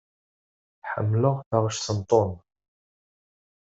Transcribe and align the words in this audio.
Ḥemmleɣ 0.91 1.35
taɣect 1.49 1.87
n 1.97 1.99
Tom. 2.09 2.31